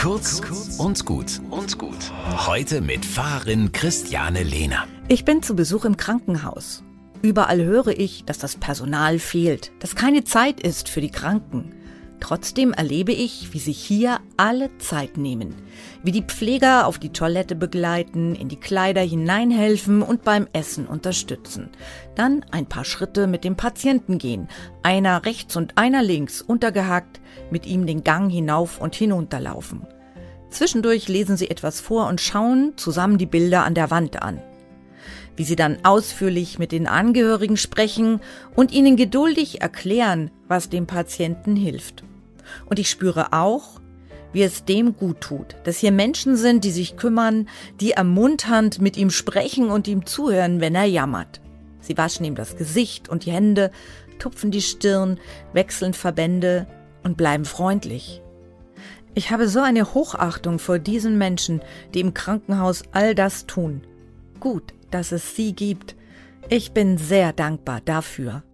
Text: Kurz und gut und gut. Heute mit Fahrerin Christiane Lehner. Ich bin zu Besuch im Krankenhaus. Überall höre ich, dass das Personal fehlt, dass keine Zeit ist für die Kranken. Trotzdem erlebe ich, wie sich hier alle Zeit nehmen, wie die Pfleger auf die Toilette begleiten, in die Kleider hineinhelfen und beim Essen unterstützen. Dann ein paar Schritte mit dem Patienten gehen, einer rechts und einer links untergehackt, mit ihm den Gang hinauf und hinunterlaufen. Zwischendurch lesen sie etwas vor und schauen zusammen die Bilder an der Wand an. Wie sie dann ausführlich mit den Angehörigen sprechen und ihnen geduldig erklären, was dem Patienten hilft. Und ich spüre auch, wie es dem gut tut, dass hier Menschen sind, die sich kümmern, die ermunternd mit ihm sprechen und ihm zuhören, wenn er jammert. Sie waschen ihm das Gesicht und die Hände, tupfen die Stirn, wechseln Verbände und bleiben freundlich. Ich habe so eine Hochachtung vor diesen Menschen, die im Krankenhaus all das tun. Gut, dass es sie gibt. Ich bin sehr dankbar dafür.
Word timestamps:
Kurz 0.00 0.40
und 0.78 1.04
gut 1.04 1.42
und 1.50 1.76
gut. 1.76 2.10
Heute 2.46 2.80
mit 2.80 3.04
Fahrerin 3.04 3.70
Christiane 3.70 4.42
Lehner. 4.42 4.86
Ich 5.08 5.26
bin 5.26 5.42
zu 5.42 5.54
Besuch 5.54 5.84
im 5.84 5.98
Krankenhaus. 5.98 6.82
Überall 7.20 7.62
höre 7.62 7.88
ich, 7.88 8.24
dass 8.24 8.38
das 8.38 8.56
Personal 8.56 9.18
fehlt, 9.18 9.72
dass 9.80 9.96
keine 9.96 10.24
Zeit 10.24 10.58
ist 10.58 10.88
für 10.88 11.02
die 11.02 11.10
Kranken. 11.10 11.74
Trotzdem 12.20 12.72
erlebe 12.72 13.12
ich, 13.12 13.52
wie 13.52 13.58
sich 13.58 13.82
hier 13.82 14.20
alle 14.36 14.70
Zeit 14.78 15.16
nehmen, 15.16 15.54
wie 16.04 16.12
die 16.12 16.22
Pfleger 16.22 16.86
auf 16.86 16.98
die 16.98 17.12
Toilette 17.12 17.56
begleiten, 17.56 18.34
in 18.36 18.48
die 18.48 18.60
Kleider 18.60 19.00
hineinhelfen 19.00 20.02
und 20.02 20.22
beim 20.22 20.46
Essen 20.52 20.86
unterstützen. 20.86 21.70
Dann 22.14 22.44
ein 22.52 22.66
paar 22.66 22.84
Schritte 22.84 23.26
mit 23.26 23.42
dem 23.42 23.56
Patienten 23.56 24.18
gehen, 24.18 24.48
einer 24.82 25.24
rechts 25.24 25.56
und 25.56 25.76
einer 25.78 26.02
links 26.02 26.42
untergehackt, 26.42 27.20
mit 27.50 27.66
ihm 27.66 27.86
den 27.86 28.04
Gang 28.04 28.30
hinauf 28.30 28.80
und 28.80 28.94
hinunterlaufen. 28.94 29.86
Zwischendurch 30.50 31.08
lesen 31.08 31.36
sie 31.36 31.50
etwas 31.50 31.80
vor 31.80 32.06
und 32.06 32.20
schauen 32.20 32.74
zusammen 32.76 33.18
die 33.18 33.26
Bilder 33.26 33.64
an 33.64 33.74
der 33.74 33.90
Wand 33.90 34.22
an. 34.22 34.40
Wie 35.36 35.44
sie 35.44 35.56
dann 35.56 35.78
ausführlich 35.84 36.58
mit 36.58 36.70
den 36.70 36.86
Angehörigen 36.86 37.56
sprechen 37.56 38.20
und 38.54 38.72
ihnen 38.72 38.96
geduldig 38.96 39.62
erklären, 39.62 40.30
was 40.48 40.68
dem 40.68 40.86
Patienten 40.86 41.56
hilft. 41.56 42.04
Und 42.66 42.78
ich 42.78 42.90
spüre 42.90 43.32
auch, 43.32 43.80
wie 44.32 44.42
es 44.42 44.64
dem 44.64 44.96
gut 44.96 45.20
tut, 45.20 45.56
dass 45.64 45.78
hier 45.78 45.92
Menschen 45.92 46.36
sind, 46.36 46.64
die 46.64 46.70
sich 46.70 46.96
kümmern, 46.96 47.48
die 47.80 47.92
ermunternd 47.92 48.80
mit 48.80 48.96
ihm 48.96 49.10
sprechen 49.10 49.70
und 49.70 49.88
ihm 49.88 50.06
zuhören, 50.06 50.60
wenn 50.60 50.74
er 50.74 50.84
jammert. 50.84 51.40
Sie 51.80 51.96
waschen 51.96 52.24
ihm 52.24 52.34
das 52.34 52.56
Gesicht 52.56 53.08
und 53.08 53.24
die 53.24 53.32
Hände, 53.32 53.70
tupfen 54.18 54.50
die 54.50 54.60
Stirn, 54.60 55.18
wechseln 55.52 55.94
Verbände 55.94 56.66
und 57.02 57.16
bleiben 57.16 57.44
freundlich. 57.44 58.22
Ich 59.14 59.30
habe 59.30 59.48
so 59.48 59.60
eine 59.60 59.92
Hochachtung 59.94 60.58
vor 60.58 60.78
diesen 60.78 61.18
Menschen, 61.18 61.62
die 61.94 62.00
im 62.00 62.14
Krankenhaus 62.14 62.84
all 62.92 63.14
das 63.14 63.46
tun. 63.46 63.82
Gut, 64.38 64.72
dass 64.90 65.10
es 65.10 65.34
sie 65.34 65.52
gibt. 65.54 65.96
Ich 66.48 66.72
bin 66.72 66.96
sehr 66.96 67.32
dankbar 67.32 67.80
dafür. 67.84 68.44